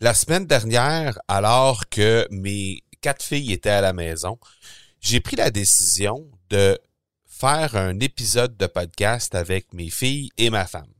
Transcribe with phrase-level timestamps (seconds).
[0.00, 4.38] La semaine dernière, alors que mes quatre filles étaient à la maison,
[5.00, 6.80] j'ai pris la décision de
[7.26, 10.92] faire un épisode de podcast avec mes filles et ma femme.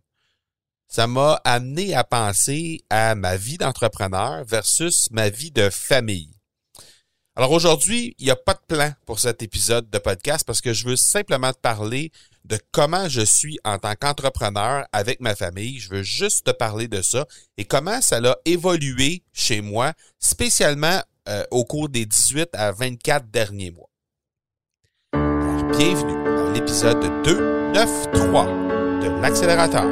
[0.86, 6.30] Ça m'a amené à penser à ma vie d'entrepreneur versus ma vie de famille.
[7.34, 10.72] Alors aujourd'hui, il n'y a pas de plan pour cet épisode de podcast parce que
[10.72, 12.12] je veux simplement te parler
[12.44, 15.78] de comment je suis en tant qu'entrepreneur avec ma famille.
[15.78, 21.00] Je veux juste te parler de ça et comment ça a évolué chez moi, spécialement
[21.28, 23.88] euh, au cours des 18 à 24 derniers mois.
[25.14, 29.86] Alors, bienvenue dans l'épisode 293 de l'accélérateur.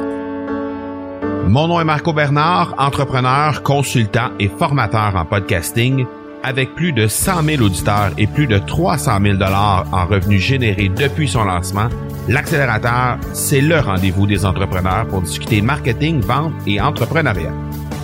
[1.47, 6.05] Mon nom est Marco Bernard, entrepreneur, consultant et formateur en podcasting
[6.43, 10.89] avec plus de 100 000 auditeurs et plus de 300 000 dollars en revenus générés
[10.89, 11.89] depuis son lancement,
[12.27, 17.53] l'accélérateur, c'est le rendez-vous des entrepreneurs pour discuter marketing, vente et entrepreneuriat.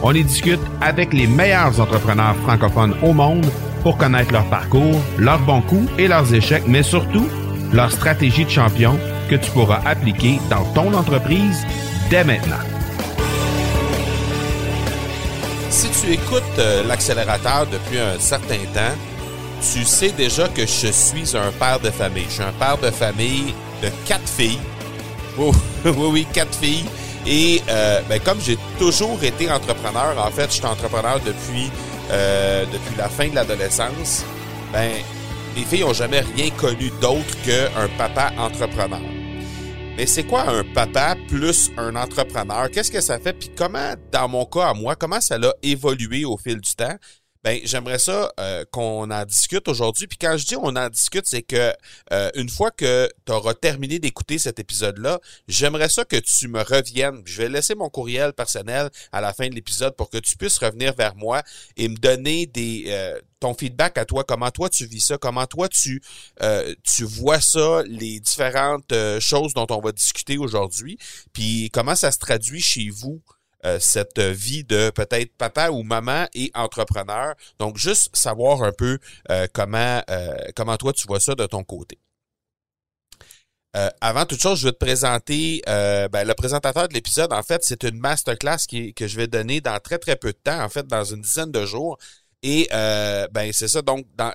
[0.02, 3.46] On y discute avec les meilleurs entrepreneurs francophones au monde
[3.84, 7.28] pour connaître leur parcours, leurs bons coups et leurs échecs, mais surtout
[7.74, 8.98] leur stratégie de champion
[9.30, 11.66] que tu pourras appliquer dans ton entreprise
[12.10, 12.56] dès maintenant.
[15.70, 18.96] Si tu écoutes euh, l'accélérateur depuis un certain temps,
[19.62, 22.26] tu sais déjà que je suis un père de famille.
[22.28, 24.60] Je suis un père de famille de quatre filles.
[25.38, 25.52] Oh,
[25.86, 26.86] oui, oui, quatre filles.
[27.28, 31.70] Et euh, ben, comme j'ai toujours été entrepreneur, en fait, je suis entrepreneur depuis,
[32.12, 34.26] euh, depuis la fin de l'adolescence,
[34.72, 34.92] ben,
[35.56, 39.02] mes filles n'ont jamais rien connu d'autre qu'un papa entrepreneur.
[39.98, 42.72] Mais c'est quoi un papa plus un entrepreneur?
[42.72, 43.34] Qu'est-ce que ça fait?
[43.34, 46.96] Puis comment, dans mon cas à moi, comment ça a évolué au fil du temps?
[47.44, 50.08] Ben, j'aimerais ça euh, qu'on en discute aujourd'hui.
[50.08, 51.74] Puis quand je dis on en discute, c'est que
[52.12, 56.62] euh, une fois que tu auras terminé d'écouter cet épisode-là, j'aimerais ça que tu me
[56.62, 57.22] reviennes.
[57.26, 60.58] Je vais laisser mon courriel personnel à la fin de l'épisode pour que tu puisses
[60.58, 61.42] revenir vers moi
[61.78, 65.46] et me donner des euh, ton feedback à toi, comment toi tu vis ça, comment
[65.46, 66.02] toi tu
[66.84, 70.98] tu vois ça, les différentes choses dont on va discuter aujourd'hui,
[71.32, 73.22] puis comment ça se traduit chez vous?
[73.66, 77.36] Euh, cette vie de peut-être papa ou maman et entrepreneur.
[77.60, 79.00] Donc, juste savoir un peu
[79.30, 81.98] euh, comment, euh, comment toi tu vois ça de ton côté.
[84.02, 87.32] avant toute chose, je vais te présenter ben, le présentateur de l'épisode.
[87.34, 88.66] En fait, c'est une masterclass
[88.96, 91.52] que je vais donner dans très très peu de temps, en fait, dans une dizaine
[91.52, 91.98] de jours.
[92.42, 93.82] Et ben c'est ça.
[93.82, 94.34] Donc, dans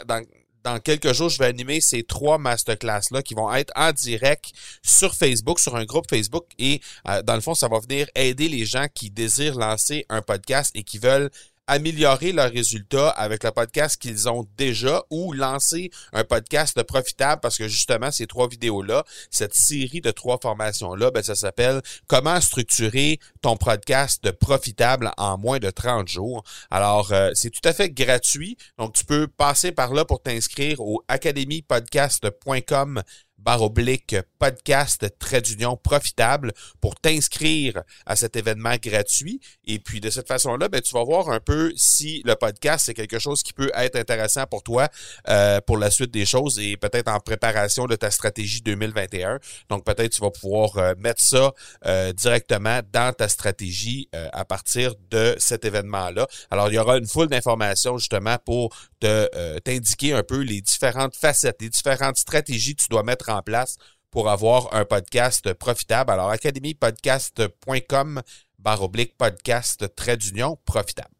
[0.64, 4.52] dans quelques jours, je vais animer ces trois masterclass-là qui vont être en direct
[4.82, 6.46] sur Facebook, sur un groupe Facebook.
[6.58, 10.22] Et euh, dans le fond, ça va venir aider les gens qui désirent lancer un
[10.22, 11.30] podcast et qui veulent
[11.66, 17.56] améliorer leurs résultats avec le podcast qu'ils ont déjà ou lancer un podcast profitable parce
[17.58, 23.18] que justement ces trois vidéos-là, cette série de trois formations-là, ben, ça s'appelle Comment structurer
[23.42, 26.44] ton podcast profitable en moins de 30 jours.
[26.70, 28.56] Alors, euh, c'est tout à fait gratuit.
[28.78, 33.02] Donc, tu peux passer par là pour t'inscrire au academypodcast.com
[33.44, 39.40] barre oblique podcast trait d'union profitable pour t'inscrire à cet événement gratuit.
[39.66, 42.94] Et puis de cette façon-là, ben, tu vas voir un peu si le podcast c'est
[42.94, 44.88] quelque chose qui peut être intéressant pour toi
[45.28, 49.38] euh, pour la suite des choses et peut-être en préparation de ta stratégie 2021.
[49.68, 51.52] Donc peut-être tu vas pouvoir euh, mettre ça
[51.86, 56.26] euh, directement dans ta stratégie à partir de cet événement-là.
[56.50, 61.16] Alors il y aura une foule d'informations justement pour te t'indiquer un peu les différentes
[61.16, 63.76] facettes, les différentes stratégies que tu dois mettre en place
[64.10, 66.12] pour avoir un podcast profitable.
[66.12, 68.22] Alors, academypodcast.com
[68.58, 71.14] barre oblique podcast trait d'union profitable.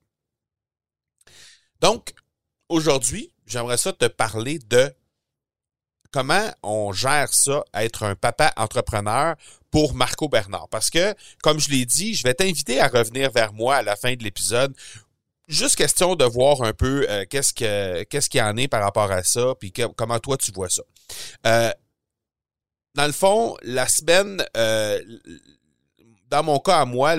[1.81, 2.15] Donc,
[2.69, 4.91] aujourd'hui, j'aimerais ça te parler de
[6.11, 9.34] comment on gère ça, être un papa entrepreneur
[9.71, 10.69] pour Marco Bernard.
[10.71, 13.97] Parce que, comme je l'ai dit, je vais t'inviter à revenir vers moi à la
[13.97, 14.75] fin de l'épisode
[15.49, 18.82] juste question de voir un peu euh, qu'est-ce que qu'est-ce qu'il y en est par
[18.82, 20.82] rapport à ça, puis comment toi tu vois ça.
[21.47, 21.71] Euh,
[22.94, 25.00] dans le fond, la semaine, euh,
[26.31, 27.16] dans mon cas à moi,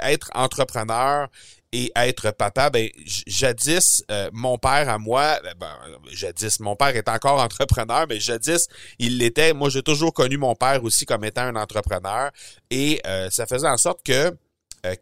[0.00, 1.28] être entrepreneur
[1.72, 2.88] et être papa, ben
[3.26, 5.72] jadis, mon père à moi, ben,
[6.10, 9.54] jadis, mon père est encore entrepreneur, mais jadis, il l'était.
[9.54, 12.30] Moi, j'ai toujours connu mon père aussi comme étant un entrepreneur.
[12.70, 14.36] Et ça faisait en sorte que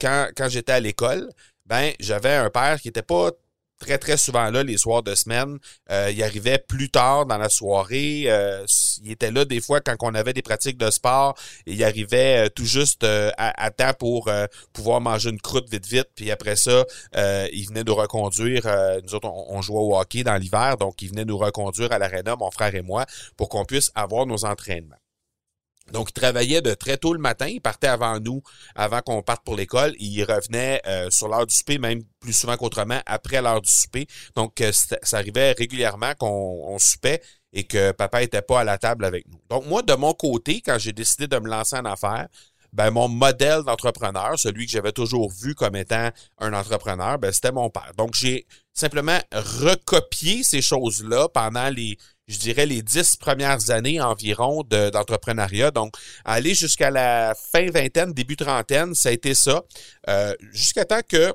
[0.00, 1.28] quand j'étais à l'école,
[1.66, 3.30] ben j'avais un père qui était pas
[3.78, 5.58] très, très souvent là les soirs de semaine.
[5.90, 8.24] Euh, il arrivait plus tard dans la soirée.
[8.26, 8.64] Euh,
[9.02, 11.34] il était là des fois quand on avait des pratiques de sport.
[11.66, 14.30] Il arrivait euh, tout juste à, temps pour
[14.72, 16.08] pouvoir manger une croûte vite, vite.
[16.14, 16.84] Puis après ça,
[17.14, 18.62] il venait nous reconduire.
[19.04, 20.76] nous autres, on, jouait au hockey dans l'hiver.
[20.76, 23.06] Donc, il venait nous reconduire à l'aréna, mon frère et moi,
[23.36, 24.96] pour qu'on puisse avoir nos entraînements.
[25.92, 28.42] Donc, ils travaillaient de très tôt le matin, ils partaient avant nous,
[28.74, 32.32] avant qu'on parte pour l'école, et ils revenaient euh, sur l'heure du souper, même plus
[32.32, 34.06] souvent qu'autrement, après l'heure du souper.
[34.34, 37.20] Donc, euh, ça arrivait régulièrement qu'on soupait
[37.52, 39.38] et que papa était pas à la table avec nous.
[39.48, 42.28] Donc, moi, de mon côté, quand j'ai décidé de me lancer en affaires,
[42.72, 47.52] ben, mon modèle d'entrepreneur, celui que j'avais toujours vu comme étant un entrepreneur, ben, c'était
[47.52, 47.92] mon père.
[47.96, 51.96] Donc, j'ai simplement recopié ces choses-là pendant les,
[52.26, 55.70] je dirais, les dix premières années environ d'entrepreneuriat.
[55.70, 55.94] Donc,
[56.24, 59.62] aller jusqu'à la fin vingtaine, début trentaine, ça a été ça.
[60.08, 61.34] Euh, jusqu'à temps que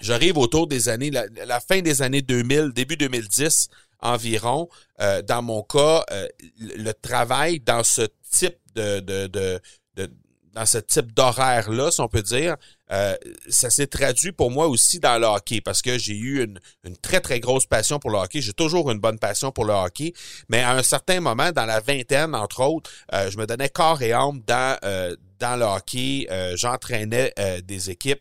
[0.00, 3.68] j'arrive autour des années, la, fin des années 2000, début 2010
[4.00, 4.68] environ.
[5.00, 6.26] Euh, dans mon cas, euh,
[6.58, 9.60] le travail dans ce type de, de, de,
[9.96, 10.10] de
[10.52, 12.56] dans ce type d'horaire-là, si on peut dire,
[12.92, 13.14] euh,
[13.48, 16.96] ça s'est traduit pour moi aussi dans le hockey parce que j'ai eu une, une,
[16.96, 18.40] très, très grosse passion pour le hockey.
[18.40, 20.12] J'ai toujours une bonne passion pour le hockey,
[20.48, 24.02] mais à un certain moment, dans la vingtaine, entre autres, euh, je me donnais corps
[24.02, 26.26] et âme dans, euh, dans le hockey.
[26.56, 27.32] j'entraînais
[27.64, 28.20] des équipes.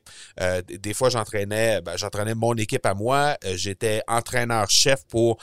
[0.69, 3.35] des fois, j'entraînais ben, j'entraînais mon équipe à moi.
[3.55, 5.37] J'étais entraîneur-chef pour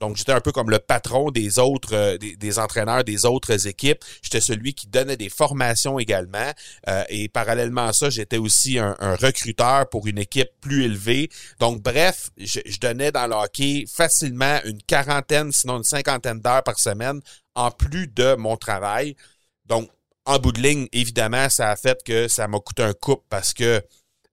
[0.00, 4.04] donc j'étais un peu comme le patron des autres euh, des, entraîneurs des autres équipes.
[4.22, 6.52] J'étais celui qui donnait des formations également.
[6.88, 11.30] Euh, et parallèlement à ça, j'étais aussi un, recruteur pour une équipe plus élevée.
[11.60, 16.78] Donc bref, je, donnais dans le hockey facilement une quarantaine, sinon une cinquantaine d'heures par
[16.78, 17.20] semaine
[17.54, 19.16] en plus de mon travail.
[19.66, 19.90] Donc
[20.24, 23.54] en bout de ligne, évidemment, ça a fait que ça m'a coûté un coup parce
[23.54, 23.82] que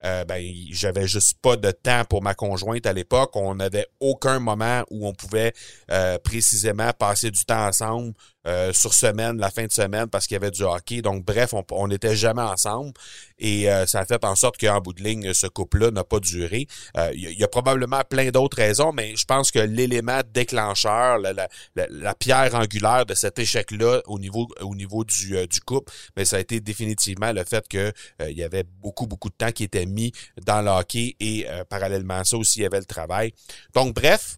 [0.06, 3.36] euh, ben, j'avais juste pas de temps pour ma conjointe à l'époque.
[3.36, 5.54] On n'avait aucun moment où on pouvait
[5.92, 8.14] euh, précisément passer du temps ensemble
[8.48, 11.02] euh, sur semaine, la fin de semaine, parce qu'il y avait du hockey.
[11.02, 12.94] Donc, bref, on n'était jamais ensemble.
[13.40, 16.20] Et euh, ça a fait en sorte qu'en bout de ligne, ce couple-là n'a pas
[16.20, 16.68] duré.
[16.98, 22.16] Euh, il y, a probablement plein d'autres raisons, mais je pense que l'élément déclencheur, la,
[22.16, 26.40] pierre angulaire de cet échec-là au niveau, au niveau du, du couple, mais ça a
[26.40, 30.12] été définitivement le fait que il y avait beaucoup, beaucoup de temps qui était mis
[30.46, 33.34] dans le hockey et parallèlement à ça aussi, il y avait le travail.
[33.74, 34.38] Donc, bref,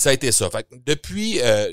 [0.00, 0.48] ça a été ça.
[0.50, 1.72] Fait depuis euh,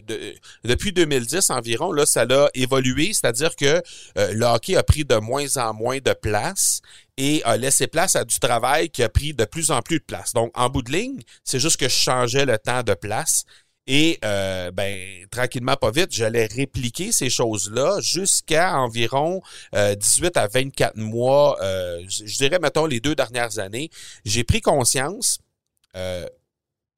[0.63, 3.81] depuis 2010 environ, là, ça a évolué, c'est-à-dire que
[4.17, 6.81] euh, le hockey a pris de moins en moins de place
[7.17, 10.03] et a laissé place à du travail qui a pris de plus en plus de
[10.03, 10.33] place.
[10.33, 13.43] Donc, en bout de ligne, c'est juste que je changeais le temps de place.
[13.89, 19.41] Et euh, ben tranquillement, pas vite, j'allais répliquer ces choses-là jusqu'à environ
[19.73, 23.89] 18 à 24 mois, je, je, dirais, mettons, les deux dernières années.
[24.25, 25.39] J'ai pris conscience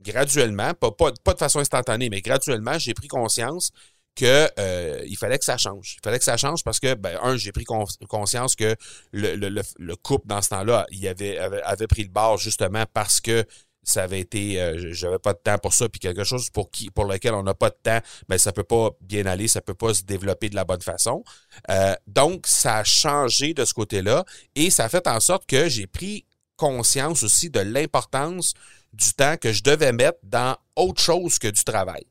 [0.02, 3.72] graduellement, pas, pas, pas, de façon instantanée, mais graduellement, j'ai pris conscience
[4.16, 5.98] que euh, il fallait que ça change.
[5.98, 8.76] Il fallait que ça change parce que, ben, un, j'ai pris conscience que
[9.12, 13.22] le, le, le, couple, dans ce temps-là, il avait, avait, pris le bord justement parce
[13.22, 13.46] que
[13.82, 16.92] ça avait été euh, j'avais pas de temps pour ça puis quelque chose pour qui
[16.92, 19.74] pour lequel on n'a pas de temps ben ça peut pas bien aller ça peut
[19.74, 21.24] pas se développer de la bonne façon
[21.72, 25.70] euh, donc ça a changé de ce côté-là et ça a fait en sorte que
[25.70, 26.26] j'ai pris
[26.58, 28.54] conscience aussi de l'importance
[28.94, 32.06] du temps que je devais mettre dans autre chose que du travail.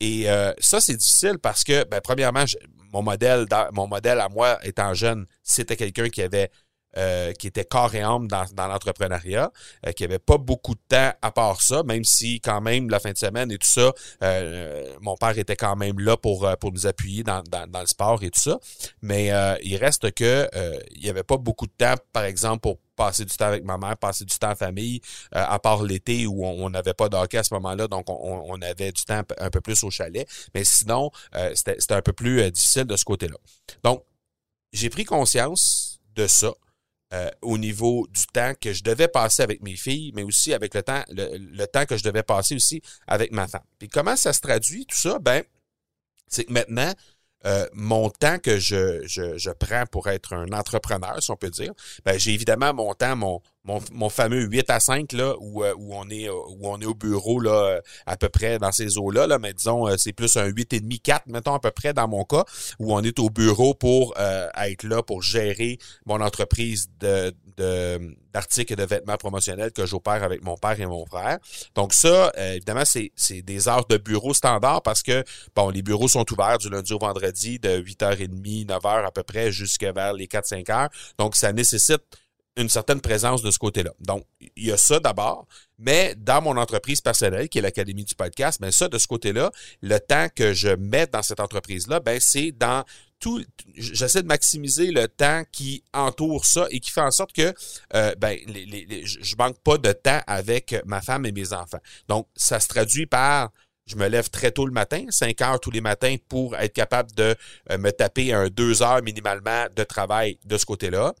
[0.00, 2.44] Et euh, ça, c'est difficile parce que, ben, premièrement,
[2.92, 6.50] mon modèle, mon modèle à moi, étant jeune, c'était quelqu'un qui avait
[6.96, 9.50] euh, qui était corps et âme dans, dans l'entrepreneuriat,
[9.86, 13.00] euh, qui avait pas beaucoup de temps à part ça, même si quand même la
[13.00, 13.92] fin de semaine et tout ça,
[14.22, 17.86] euh, mon père était quand même là pour, pour nous appuyer dans, dans, dans le
[17.86, 18.58] sport et tout ça.
[19.02, 19.32] Mais
[19.62, 20.48] il reste que
[20.92, 23.76] il y avait pas beaucoup de temps, par exemple, pour passer du temps avec ma
[23.76, 25.00] mère, passer du temps en famille,
[25.32, 28.62] à part l'été où on n'avait pas de hockey à ce moment-là, donc on, on,
[28.62, 30.28] avait du temps un peu plus au chalet.
[30.54, 31.10] Mais sinon,
[31.54, 33.36] c'était un peu plus difficile de ce côté-là.
[33.82, 34.04] Donc,
[34.72, 36.52] j'ai pris conscience de ça.
[37.14, 40.74] Euh, au niveau du temps que je devais passer avec mes filles, mais aussi avec
[40.74, 43.62] le temps, le, temps que je devais passer aussi avec ma femme.
[43.78, 45.20] Puis comment ça se traduit, tout ça?
[45.20, 45.44] Ben,
[46.26, 46.92] c'est que maintenant,
[47.46, 51.72] euh, mon temps que je, je, prends pour être un entrepreneur, si on peut dire,
[52.04, 55.94] ben, j'ai évidemment mon temps, mon, mon, fameux 8 à 5 là où, euh, où
[55.94, 58.98] on est euh, où on est au bureau là euh, à peu près dans ces
[58.98, 61.94] eaux là mais disons c'est plus un 8 et demi 4 mettons à peu près
[61.94, 62.44] dans mon cas
[62.78, 68.76] où on est au bureau pour être là pour gérer mon entreprise de d'articles et
[68.76, 71.38] de vêtements promotionnels que j'opère avec mon père et mon frère.
[71.76, 76.08] Donc ça évidemment c'est c'est des heures de bureau standard parce que bon les bureaux
[76.08, 80.26] sont ouverts du lundi au vendredi de 8h30 9h à peu près jusqu'à vers les
[80.26, 80.88] 4 5 heures.
[81.18, 82.02] Donc ça nécessite
[82.56, 83.90] une certaine présence de ce côté-là.
[84.00, 84.24] Donc,
[84.56, 85.46] il y a ça d'abord,
[85.78, 89.50] mais dans mon entreprise personnelle, qui est l'Académie du podcast, ben ça, de ce côté-là,
[89.82, 92.84] le temps que je mets dans cette entreprise-là, ben c'est dans
[93.18, 93.42] tout,
[93.74, 97.54] j'essaie de maximiser le temps qui entoure ça et qui fait en sorte que
[97.94, 101.80] euh, ben, je manque pas de temps avec ma femme et mes enfants.
[102.08, 103.50] Donc, ça se traduit par
[103.86, 107.12] je me lève très tôt le matin, 5 heures tous les matins pour être capable
[107.12, 107.34] de
[107.70, 111.14] euh, me taper un 2 heures minimalement de travail de ce côté-là.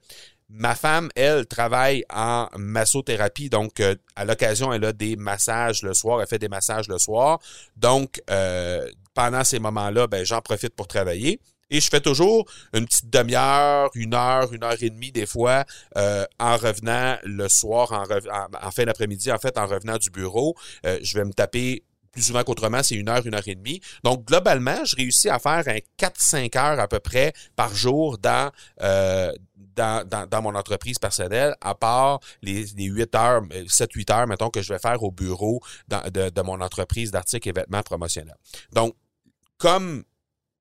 [0.50, 5.94] Ma femme, elle, travaille en massothérapie, donc euh, à l'occasion, elle a des massages le
[5.94, 7.40] soir, elle fait des massages le soir.
[7.76, 11.40] Donc, euh, pendant ces moments-là, ben, j'en profite pour travailler.
[11.70, 15.64] Et je fais toujours une petite demi-heure, une heure, une heure et demie des fois
[15.96, 20.54] euh, en revenant le soir, en, fin d'après-midi, en fait, en revenant du bureau.
[20.84, 21.82] je vais me taper
[22.14, 23.80] plus souvent qu'autrement, c'est une heure, une heure et demie.
[24.02, 28.50] Donc, globalement, je réussis à faire un 4-5 heures à peu près par jour dans,
[29.76, 34.72] dans, mon entreprise personnelle, à part les, les 8 heures, 7-8 heures, mettons, que je
[34.72, 38.36] vais faire au bureau de, de mon entreprise d'articles et vêtements promotionnels.
[38.72, 38.94] Donc,
[39.58, 40.04] comme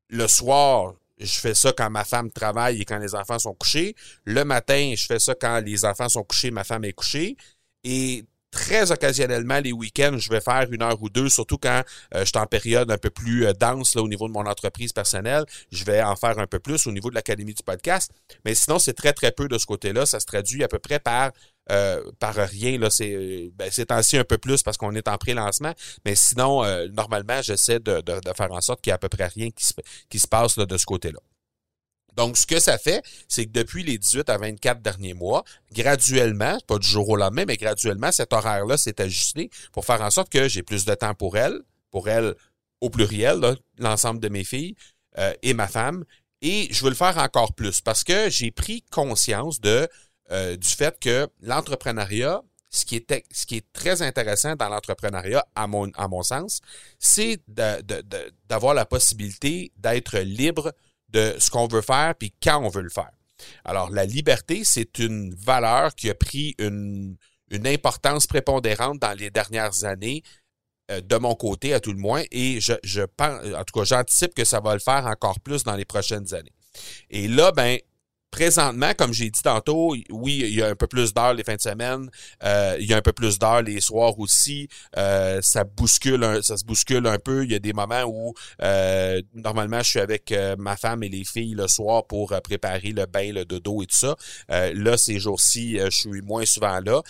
[0.10, 3.96] le soir, je fais ça quand ma femme travaille et quand les enfants sont couchés.
[4.26, 7.38] Le matin, je fais ça quand les enfants sont couchés, ma femme est couchée.
[7.84, 11.82] Et très occasionnellement, les week-ends, je vais faire une heure ou deux, surtout quand
[12.14, 14.46] euh, je suis en période un peu plus euh, dense là, au niveau de mon
[14.46, 15.44] entreprise personnelle.
[15.72, 18.12] Je vais en faire un peu plus au niveau de l'Académie du podcast.
[18.46, 20.06] Mais sinon, c'est très, très peu de ce côté-là.
[20.06, 21.32] Ça se traduit à peu près par
[21.72, 22.78] euh, rien.
[22.78, 25.74] Là, c'est, ben, c'est ainsi un peu plus parce qu'on est en pré-lancement.
[26.06, 28.04] Mais sinon, normalement, j'essaie de,
[28.38, 30.86] faire en sorte qu'il n'y a à peu près rien qui se, passe de ce
[30.86, 31.20] côté-là.
[32.16, 36.58] Donc, ce que ça fait, c'est que depuis les 18 à 24 derniers mois, graduellement,
[36.68, 40.30] pas du jour au lendemain, mais graduellement, cet horaire-là s'est ajusté pour faire en sorte
[40.30, 42.36] que j'ai plus de temps pour elle, pour elle
[42.82, 44.76] au pluriel, l'ensemble de mes filles
[45.18, 46.04] euh, et ma femme.
[46.42, 49.88] Et je veux le faire encore plus parce que j'ai pris conscience de
[50.32, 55.46] euh, du fait que l'entrepreneuriat, ce qui est, ce qui est très intéressant dans l'entrepreneuriat,
[55.56, 56.60] à mon, à mon sens,
[57.00, 60.74] c'est d'avoir la possibilité d'être libre
[61.14, 63.12] de ce qu'on veut faire puis quand on veut le faire.
[63.66, 67.18] Alors, la liberté, c'est une valeur qui a pris une,
[67.66, 70.24] importance prépondérante dans les dernières années
[70.90, 73.84] euh, de mon côté, à tout le moins, et je, je pense, en tout cas,
[73.84, 76.52] j'anticipe que ça va le faire encore plus dans les prochaines années.
[77.12, 77.78] Et là, ben,
[78.34, 81.56] présentement, comme j'ai dit tantôt, oui, il y a un peu plus d'heures les fins
[81.56, 82.10] de semaine,
[82.44, 84.68] euh, il y a un peu plus d'heures les soirs aussi.
[84.98, 87.44] Euh, ça bouscule, un, ça se bouscule un peu.
[87.44, 91.24] Il y a des moments où euh, normalement je suis avec ma femme et les
[91.24, 94.16] filles le soir pour préparer le bain, le dodo et tout ça.
[94.50, 97.04] là, ces jours-ci, je suis moins souvent là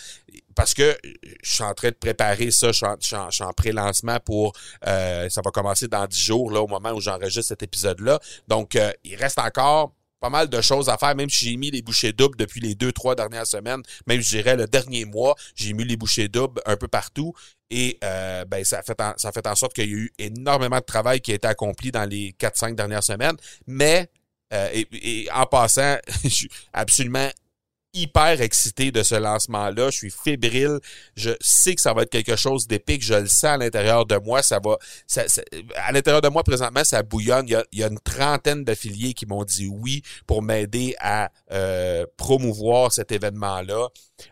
[0.54, 0.96] parce que
[1.42, 4.52] je suis en train de préparer ça, je suis en, pré-lancement pour
[4.82, 8.20] ça va commencer dans dix jours là au moment où j'enregistre cet épisode là.
[8.46, 9.92] Donc il reste encore
[10.24, 12.74] pas mal de choses à faire, même si j'ai mis les bouchées doubles depuis les
[12.74, 16.62] deux, trois dernières semaines, même je dirais le dernier mois, j'ai mis les bouchées doubles
[16.64, 17.34] un peu partout.
[17.68, 20.78] Et euh, ben, ça, fait en, ça fait en sorte qu'il y a eu énormément
[20.78, 23.36] de travail qui a été accompli dans les quatre, cinq dernières semaines.
[23.66, 24.08] Mais
[24.54, 24.84] euh,
[25.34, 25.98] en passant,
[26.72, 27.28] absolument
[27.94, 29.90] hyper excité de ce lancement-là.
[29.90, 30.80] Je suis fébrile.
[31.16, 33.02] Je sais que ça va être quelque chose d'épique.
[33.02, 34.42] Je le sens à l'intérieur de moi.
[34.42, 34.76] Ça va.
[35.76, 37.46] à l'intérieur de moi, présentement, ça bouillonne.
[37.48, 42.92] Il y a, une trentaine d'affiliés qui m'ont dit oui pour m'aider à euh, promouvoir
[42.92, 43.88] cet événement-là.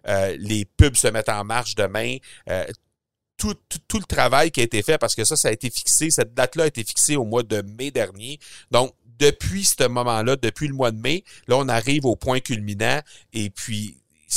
[0.09, 2.16] Euh, les pubs se mettent en marche demain.
[2.49, 2.66] Euh,
[3.37, 3.57] tout,
[3.88, 6.33] tout, le travail qui a été fait, parce que ça, ça a été fixé, cette
[6.33, 8.38] date-là a été fixée au mois de mai dernier.
[8.71, 13.00] Donc, depuis ce moment-là, depuis le mois de mai, là, on arrive au point culminant
[13.33, 13.97] et puis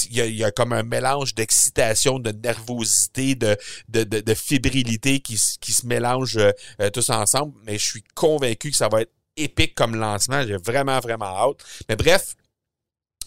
[0.10, 3.56] il y, a, comme un mélange d'excitation, de nervosité, de,
[3.88, 7.54] de, fébrilité qui, se mélange euh, tous ensemble.
[7.66, 10.46] Mais je suis convaincu que ça va être épique comme lancement.
[10.46, 11.64] J'ai vraiment, vraiment hâte.
[11.88, 12.36] Mais bref,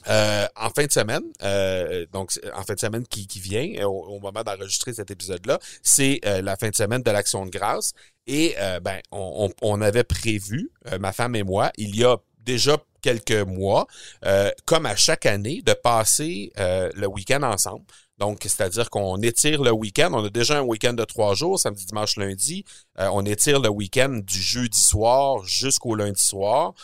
[0.09, 4.19] euh, en fin de semaine, euh, donc en fin de semaine qui, qui vient, au,
[4.21, 7.93] moment d'enregistrer cet épisode-là, c'est la fin de semaine de l'Action de grâce.
[8.29, 12.77] Et euh, ben, on, avait prévu, euh, ma femme et moi, il y a déjà
[13.01, 13.87] quelques mois,
[14.27, 17.85] euh, comme à chaque année, de passer le week-end ensemble.
[18.19, 20.11] Donc, c'est-à-dire qu'on étire le week-end.
[20.13, 22.65] On a déjà un week-end de trois jours, samedi, dimanche, lundi.
[22.99, 26.75] on étire le week-end du jeudi soir jusqu'au lundi soir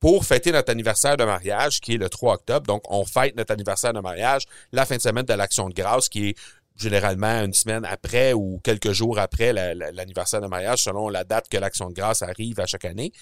[0.00, 2.66] pour fêter notre anniversaire de mariage, qui est le 3 octobre.
[2.66, 6.08] Donc, on fête notre anniversaire de mariage la fin de semaine de l'Action de grâce,
[6.08, 6.34] qui est
[6.74, 11.58] généralement une semaine après ou quelques jours après l'anniversaire de mariage, selon la date que
[11.58, 13.12] l'Action de grâce arrive à chaque année.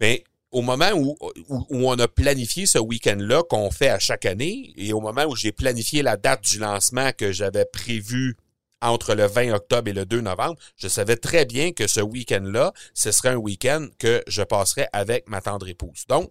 [0.00, 1.16] Mais au moment où,
[1.48, 5.36] où, on a planifié ce week-end-là qu'on fait à chaque année, et au moment où
[5.36, 8.36] j'ai planifié la date du lancement que j'avais prévu
[8.82, 12.72] entre le 20 octobre et le 2 novembre, je savais très bien que ce week-end-là,
[12.92, 16.04] ce serait un week-end que je passerais avec ma tendre épouse.
[16.08, 16.30] Donc,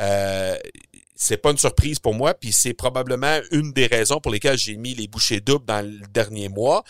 [0.00, 0.56] euh,
[1.14, 4.76] c'est pas une surprise pour moi, puis c'est probablement une des raisons pour lesquelles j'ai
[4.76, 6.82] mis les bouchées doubles dans le dernier mois.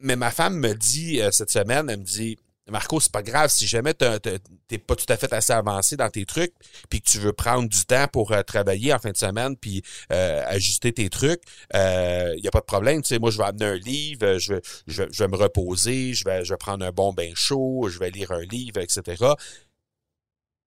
[0.00, 2.38] Mais ma femme me dit euh, cette semaine, elle me dit
[2.70, 6.24] Marco, c'est pas grave si jamais t'es pas tout à fait assez avancé dans tes
[6.24, 6.54] trucs,
[6.88, 9.82] puis que tu veux prendre du temps pour euh, travailler en fin de semaine, puis
[10.12, 11.42] euh, ajuster tes trucs,
[11.74, 13.02] il euh, y a pas de problème.
[13.02, 15.36] Tu sais, moi, je vais amener un livre, je vais, je vais, je vais me
[15.36, 18.80] reposer, je vais, je vais prendre un bon bain chaud, je vais lire un livre,
[18.80, 19.22] etc.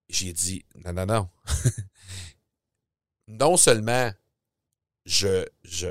[0.09, 1.29] J'ai dit, non, non, non.
[3.27, 4.11] non seulement
[5.05, 5.87] je, je,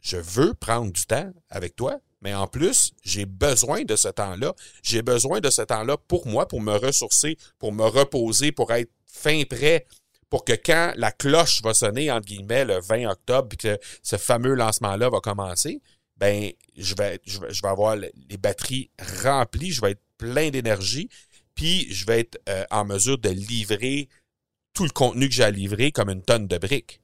[0.00, 4.54] je veux prendre du temps avec toi, mais en plus, j'ai besoin de ce temps-là.
[4.82, 8.90] J'ai besoin de ce temps-là pour moi, pour me ressourcer, pour me reposer, pour être
[9.06, 9.86] fin prêt,
[10.30, 14.16] pour que quand la cloche va sonner, entre guillemets, le 20 octobre, puis que ce
[14.16, 15.82] fameux lancement-là va commencer,
[16.16, 18.90] ben, je vais, je je vais avoir les batteries
[19.22, 21.10] remplies, je vais être plein d'énergie,
[21.54, 24.08] puis je vais être euh, en mesure de livrer
[24.72, 27.00] tout le contenu que j'ai à livrer comme une tonne de briques.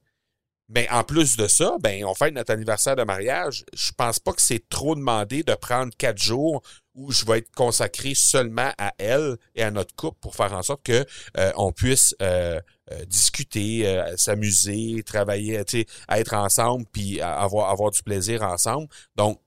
[0.73, 3.65] Mais en plus de ça, ben, on fait notre anniversaire de mariage.
[3.75, 6.63] Je pense pas que c'est trop demandé de prendre quatre jours
[6.95, 10.63] où je vais être consacré seulement à elle et à notre couple pour faire en
[10.63, 11.05] sorte que
[11.37, 12.61] euh, on puisse euh,
[12.93, 15.61] euh, discuter, s'amuser, travailler,
[16.09, 18.87] être ensemble, puis avoir, avoir du plaisir ensemble.
[19.17, 19.41] Donc,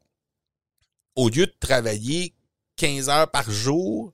[1.15, 2.33] au lieu de travailler
[2.75, 4.11] 15 heures par jour,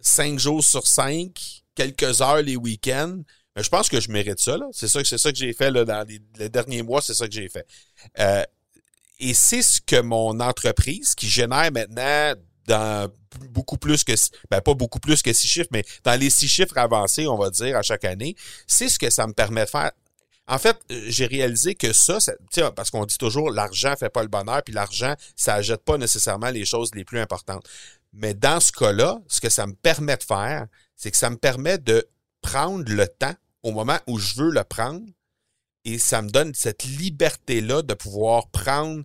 [0.00, 3.18] 5 jours sur 5, quelques heures les week-ends,
[3.62, 4.56] je pense que je mérite ça.
[4.72, 7.66] C'est ça, ça que j'ai fait dans les, derniers mois, c'est ça que j'ai fait.
[8.18, 8.42] Euh,
[9.18, 12.34] et c'est ce que mon entreprise, qui génère maintenant
[12.66, 13.10] dans
[13.50, 14.12] beaucoup plus que,
[14.50, 17.50] ben pas beaucoup plus que six chiffres, mais dans les six chiffres avancés, on va
[17.50, 18.36] dire, à chaque année,
[18.66, 19.90] c'est ce que ça me permet de faire.
[20.46, 22.18] En fait, j'ai réalisé que ça,
[22.74, 26.50] parce qu'on dit toujours l'argent fait pas le bonheur, puis l'argent, ça achète pas nécessairement
[26.50, 27.68] les choses les plus importantes.
[28.14, 31.36] Mais dans ce cas-là, ce que ça me permet de faire, c'est que ça me
[31.36, 32.08] permet de
[32.40, 35.04] prendre le temps au moment où je veux le prendre.
[35.84, 39.04] Et ça me donne cette liberté-là de pouvoir prendre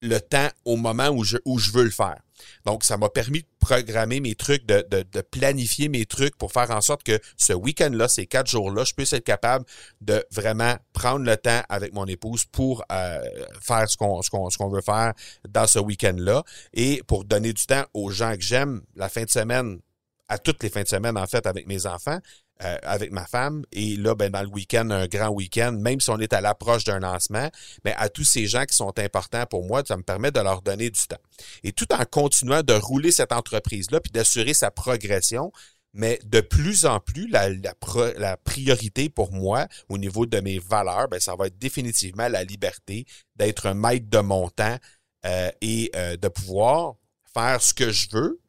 [0.00, 1.38] le temps au moment où je,
[1.72, 2.20] veux le faire.
[2.64, 6.80] Donc, ça m'a permis de programmer mes trucs, de, planifier mes trucs pour faire en
[6.80, 9.64] sorte que ce week-end-là, ces quatre jours-là, je puisse être capable
[10.00, 13.20] de vraiment prendre le temps avec mon épouse pour euh,
[13.60, 15.14] faire ce qu'on veut faire
[15.48, 19.30] dans ce week-end-là et pour donner du temps aux gens que j'aime la fin de
[19.30, 19.80] semaine,
[20.28, 22.18] à toutes les fins de semaine, en fait, avec mes enfants,
[22.62, 23.64] euh, avec ma femme.
[23.72, 26.84] Et là, ben, dans le week-end, un grand week-end, même si on est à l'approche
[26.84, 27.48] d'un lancement,
[27.84, 30.62] mais à tous ces gens qui sont importants pour moi, ça me permet de leur
[30.62, 31.20] donner du temps.
[31.62, 35.52] Et tout en continuant de rouler cette entreprise-là, puis d'assurer sa progression,
[35.94, 41.08] mais de plus en plus, la, la, priorité pour moi au niveau de mes valeurs,
[41.08, 44.78] ben, ça va être définitivement la liberté d'être un maître de mon temps
[45.26, 46.94] euh, et euh, de pouvoir
[47.32, 48.40] faire ce que je veux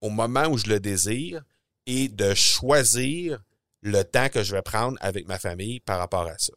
[0.00, 1.42] au moment où je le désire
[1.86, 3.42] et de choisir
[3.84, 6.54] le temps que je vais prendre avec ma famille par rapport à ça.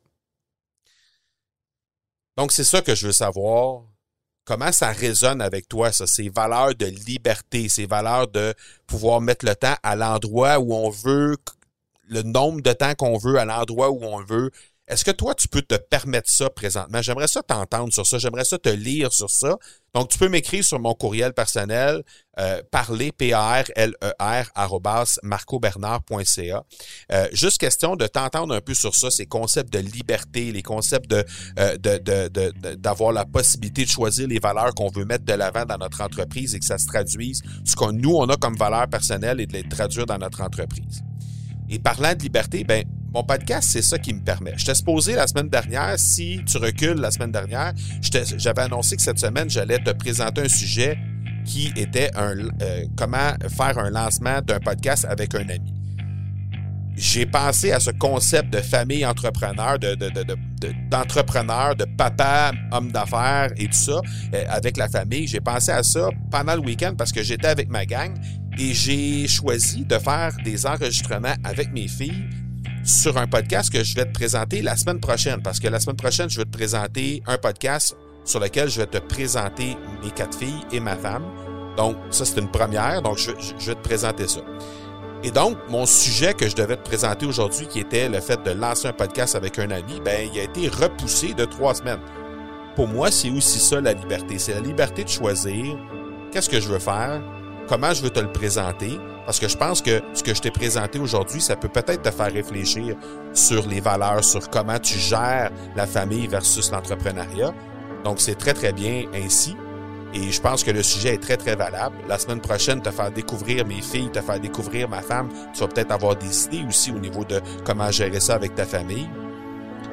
[2.37, 3.83] Donc, c'est ça que je veux savoir.
[4.45, 8.53] Comment ça résonne avec toi, ça, ces valeurs de liberté, ces valeurs de
[8.87, 11.35] pouvoir mettre le temps à l'endroit où on veut,
[12.07, 14.49] le nombre de temps qu'on veut, à l'endroit où on veut,
[14.87, 17.01] est-ce que toi, tu peux te permettre ça présentement?
[17.01, 18.19] J'aimerais ça t'entendre sur ça.
[18.19, 19.57] J'aimerais ça te lire sur ça.
[19.93, 22.03] Donc, tu peux m'écrire sur mon courriel personnel,
[22.39, 26.63] euh, parler, P-A-R-L-E-R, e marcobernard.ca.
[27.11, 31.09] Euh, juste question de t'entendre un peu sur ça, ces concepts de liberté, les concepts
[31.09, 31.25] de,
[31.59, 35.77] euh, de, d'avoir la possibilité de choisir les valeurs qu'on veut mettre de l'avant dans
[35.77, 39.41] notre entreprise et que ça se traduise, ce qu'on nous, on a comme valeurs personnelles
[39.41, 41.01] et de les traduire dans notre entreprise.
[41.69, 44.53] Et parlant de liberté, ben, mon podcast, c'est ça qui me permet.
[44.57, 49.01] Je t'ai supposé la semaine dernière, si tu recules la semaine dernière, j'avais annoncé que
[49.01, 50.97] cette semaine, j'allais te présenter un sujet
[51.45, 55.73] qui était un, euh, comment faire un lancement d'un podcast avec un ami.
[56.97, 59.95] J'ai pensé à ce concept de famille entrepreneur, de,
[60.89, 64.01] d'entrepreneur, de, papa, homme d'affaires et tout ça,
[64.33, 65.27] euh, avec la famille.
[65.27, 68.15] J'ai pensé à ça pendant le week-end parce que j'étais avec ma gang
[68.57, 72.27] et j'ai choisi de faire des enregistrements avec mes filles
[72.87, 75.41] sur un podcast que je vais te présenter la semaine prochaine.
[75.41, 78.87] Parce que la semaine prochaine, je vais te présenter un podcast sur lequel je vais
[78.87, 81.23] te présenter mes quatre filles et ma femme.
[81.75, 83.01] Donc, ça, c'est une première.
[83.01, 83.31] Donc, je,
[83.65, 84.39] vais te présenter ça.
[85.23, 88.51] Et donc, mon sujet que je devais te présenter aujourd'hui, qui était le fait de
[88.51, 91.99] lancer un podcast avec un ami, ben, il a été repoussé de trois semaines.
[92.75, 94.39] Pour moi, c'est aussi ça la liberté.
[94.39, 95.77] C'est la liberté de choisir
[96.31, 97.21] qu'est-ce que je veux faire,
[97.67, 100.51] comment je veux te le présenter, parce que je pense que ce que je t'ai
[100.51, 102.95] présenté aujourd'hui, ça peut peut-être te faire réfléchir
[103.33, 107.53] sur les valeurs, sur comment tu gères la famille versus l'entrepreneuriat.
[108.03, 109.55] Donc, c'est très, très bien ainsi.
[110.13, 111.97] Et je pense que le sujet est très, très valable.
[112.07, 115.67] La semaine prochaine, te faire découvrir mes filles, te faire découvrir ma femme, tu vas
[115.67, 119.09] peut-être avoir des idées aussi au niveau de comment gérer ça avec ta famille.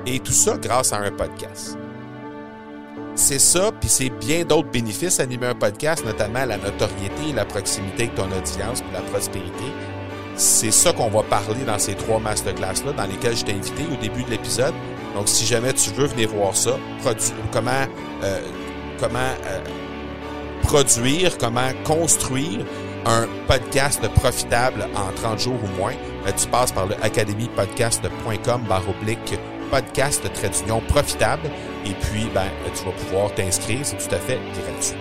[0.06, 1.76] Et tout ça grâce à un podcast.
[3.14, 8.04] C'est ça, puis c'est bien d'autres bénéfices animer un podcast, notamment la notoriété, la proximité
[8.04, 9.64] avec ton audience, puis la prospérité.
[10.36, 13.96] C'est ça qu'on va parler dans ces trois masterclass-là, dans lesquels je t'ai invité au
[14.00, 14.74] début de l'épisode.
[15.14, 16.76] Donc, si jamais tu veux venir voir ça,
[17.52, 17.70] comment,
[18.24, 18.40] euh,
[18.98, 19.60] comment euh,
[20.62, 22.66] produire, comment construire
[23.06, 28.88] un podcast profitable en 30 jours ou moins, ben, tu passes par le academypodcast.com barre
[28.88, 29.38] oblique
[29.74, 30.22] podcast
[30.62, 31.50] d'union profitable
[31.84, 34.96] et puis ben, tu vas pouvoir t'inscrire, c'est tout à fait gratuit.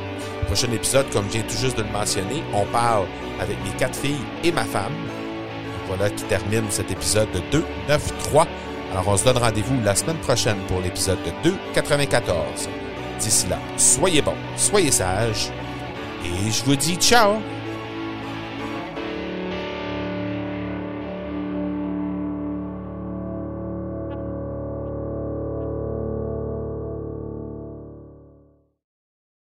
[0.48, 3.06] Prochain épisode, comme je viens tout juste de le mentionner, on parle
[3.40, 4.94] avec mes quatre filles et ma femme.
[5.88, 8.48] Voilà qui termine cet épisode de 2, 9, 3.
[8.92, 12.44] Alors on se donne rendez-vous la semaine prochaine pour l'épisode de 2, 94.
[13.20, 15.52] D'ici là, soyez bons, soyez sages
[16.26, 17.36] et je vous dis ciao